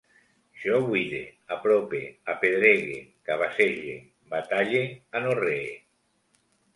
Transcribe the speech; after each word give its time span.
Jo 0.59 0.77
buide, 0.85 1.19
aprope, 1.55 1.99
apedregue, 2.33 2.97
cabassege, 3.31 3.93
batalle, 4.35 4.81
anorree 5.21 5.69